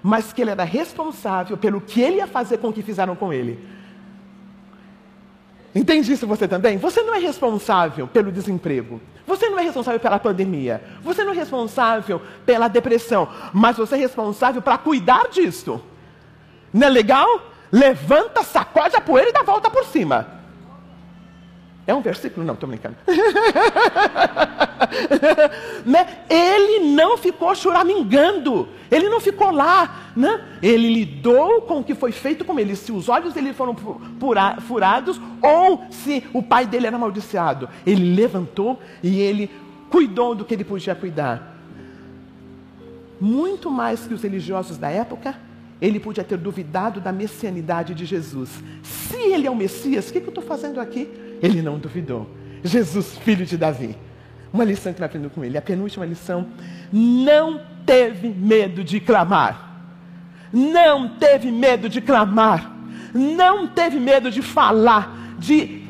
[0.02, 3.34] mas que ele era responsável pelo que ele ia fazer com o que fizeram com
[3.34, 3.60] ele.
[5.74, 6.78] Entende isso você também?
[6.78, 9.02] Você não é responsável pelo desemprego.
[9.28, 10.82] Você não é responsável pela pandemia.
[11.02, 13.28] Você não é responsável pela depressão.
[13.52, 15.84] Mas você é responsável para cuidar disso.
[16.72, 17.28] Não é legal?
[17.72, 20.45] Levanta, sacode a poeira e dá a volta por cima.
[21.88, 22.46] É um versículo?
[22.46, 22.96] Não, estou brincando.
[25.86, 26.08] né?
[26.28, 28.68] Ele não ficou choramingando.
[28.90, 30.12] Ele não ficou lá.
[30.16, 30.44] Né?
[30.64, 32.76] Ele lidou com o que foi feito com ele.
[32.76, 33.76] Se os olhos dele foram
[34.68, 37.70] furados ou se o pai dele era amaldiçoado.
[37.86, 39.52] Ele levantou e ele
[39.90, 41.56] cuidou do que ele podia cuidar.
[43.22, 45.36] Muito mais que os religiosos da época,
[45.80, 48.50] ele podia ter duvidado da messianidade de Jesus.
[48.82, 51.25] Se ele é o Messias, o que, que eu estou fazendo aqui?
[51.42, 52.30] Ele não duvidou.
[52.64, 53.96] Jesus, filho de Davi.
[54.52, 55.58] Uma lição que nós aprendemos com ele.
[55.58, 56.48] A penúltima lição:
[56.92, 59.84] não teve medo de clamar.
[60.52, 62.72] Não teve medo de clamar.
[63.14, 65.84] Não teve medo de falar, de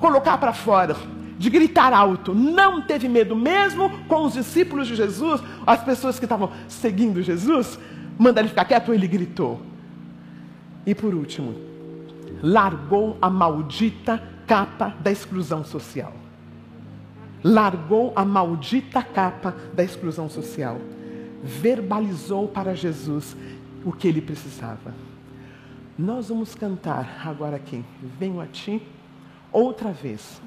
[0.00, 0.96] colocar para fora,
[1.38, 2.34] de gritar alto.
[2.34, 7.78] Não teve medo, mesmo com os discípulos de Jesus, as pessoas que estavam seguindo Jesus,
[8.18, 9.60] manda ele ficar quieto, ele gritou.
[10.84, 11.54] E por último,
[12.42, 16.12] largou a maldita capa da exclusão social.
[17.42, 20.78] Largou a maldita capa da exclusão social.
[21.42, 23.36] Verbalizou para Jesus
[23.84, 24.94] o que ele precisava.
[25.98, 27.84] Nós vamos cantar agora aqui.
[28.18, 28.80] Venho a ti
[29.50, 30.40] outra vez.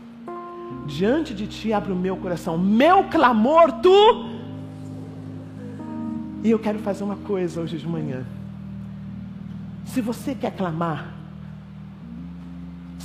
[0.88, 2.58] Diante de ti abro o meu coração.
[2.58, 4.36] Meu clamor, tu.
[6.44, 8.26] E eu quero fazer uma coisa hoje de manhã.
[9.86, 11.15] Se você quer clamar,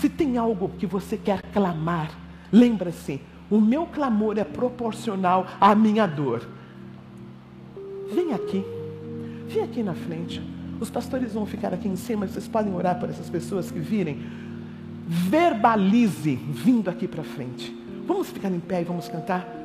[0.01, 2.11] se tem algo que você quer clamar,
[2.51, 3.21] lembra-se,
[3.51, 6.49] o meu clamor é proporcional à minha dor.
[8.15, 8.65] Vem aqui,
[9.47, 10.43] vem aqui na frente.
[10.81, 14.23] Os pastores vão ficar aqui em cima, vocês podem orar por essas pessoas que virem.
[15.07, 17.77] Verbalize vindo aqui para frente.
[18.07, 19.60] Vamos ficar em pé e vamos cantar?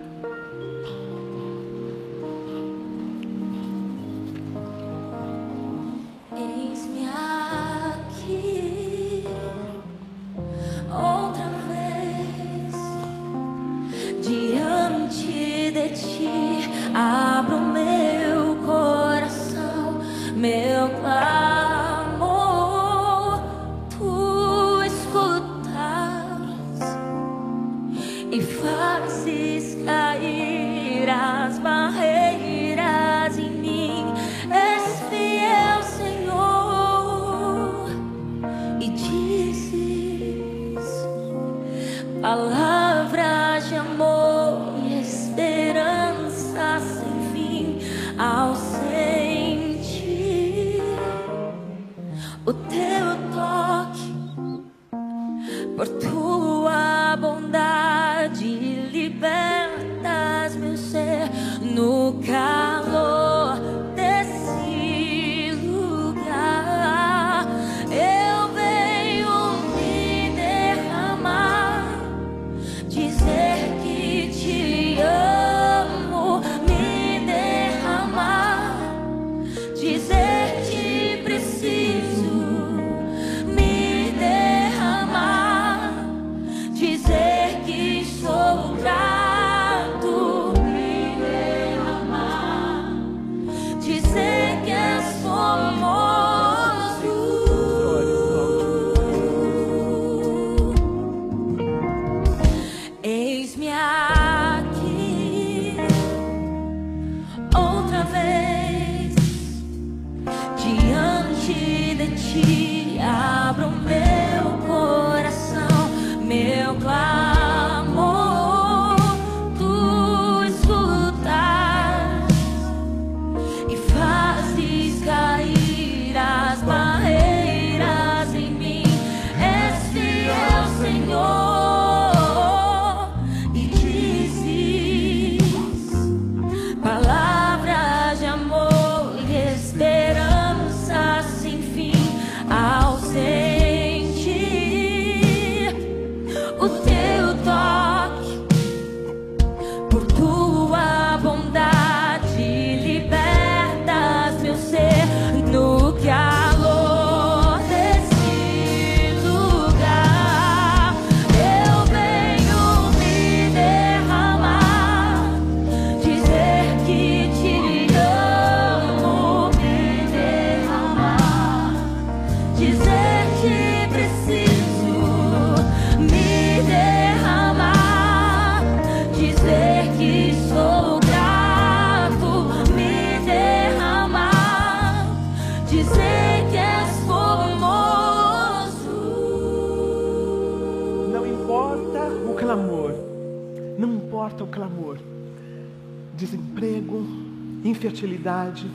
[197.69, 198.69] Infertilidade,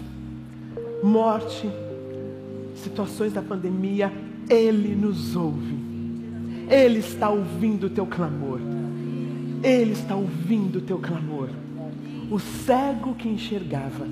[1.02, 1.70] morte,
[2.74, 4.12] situações da pandemia,
[4.48, 5.78] Ele nos ouve.
[6.68, 8.60] Ele está ouvindo o teu clamor.
[9.62, 11.48] Ele está ouvindo o teu clamor.
[12.30, 14.06] O cego que enxergava.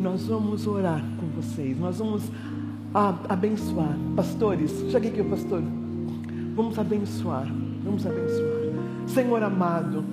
[0.00, 1.78] Nós vamos orar com vocês.
[1.78, 2.22] Nós vamos
[3.28, 3.96] abençoar.
[4.14, 5.62] Pastores, chegue aqui, pastor.
[6.54, 7.46] Vamos abençoar.
[7.84, 8.62] Vamos abençoar.
[9.06, 10.04] Senhor amado,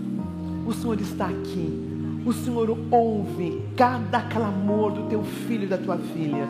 [0.65, 1.88] o Senhor está aqui.
[2.25, 6.47] O Senhor ouve cada clamor do teu filho e da tua filha.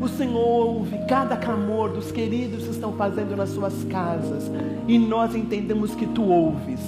[0.00, 4.50] O Senhor ouve cada clamor dos queridos que estão fazendo nas suas casas.
[4.86, 6.80] E nós entendemos que tu ouves.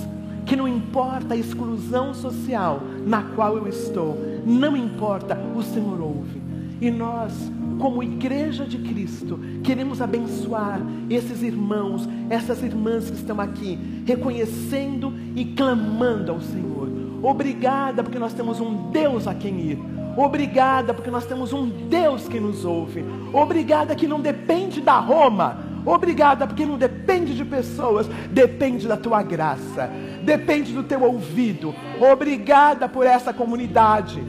[0.46, 6.40] Que não importa a exclusão social na qual eu estou, não importa, o Senhor ouve.
[6.80, 7.32] E nós,
[7.78, 15.44] como igreja de Cristo, queremos abençoar esses irmãos, essas irmãs que estão aqui, reconhecendo e
[15.44, 16.82] clamando ao Senhor.
[17.22, 19.78] Obrigada, porque nós temos um Deus a quem ir.
[20.16, 23.04] Obrigada, porque nós temos um Deus que nos ouve.
[23.32, 25.58] Obrigada, que não depende da Roma.
[25.84, 29.90] Obrigada, porque não depende de pessoas, depende da tua graça,
[30.22, 31.74] depende do teu ouvido.
[32.00, 34.22] Obrigada por essa comunidade.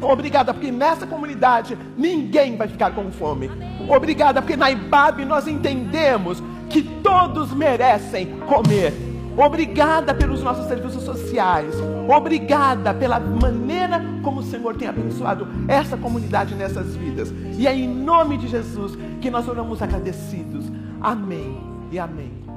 [0.00, 3.50] Obrigada, porque nessa comunidade ninguém vai ficar com fome.
[3.88, 9.07] Obrigada, porque na IBAB nós entendemos que todos merecem comer.
[9.38, 11.72] Obrigada pelos nossos serviços sociais.
[12.08, 17.32] Obrigada pela maneira como o Senhor tem abençoado essa comunidade nessas vidas.
[17.56, 20.64] E é em nome de Jesus que nós oramos agradecidos.
[21.00, 21.56] Amém
[21.92, 22.47] e amém.